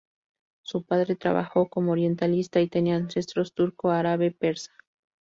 Su 0.63 0.81
padre 0.83 1.15
trabajó 1.15 1.69
como 1.69 1.91
orientalista, 1.91 2.59
y 2.59 2.67
tenía 2.67 2.95
ancestros 2.95 3.53
turco-árabe-persa. 3.53 4.71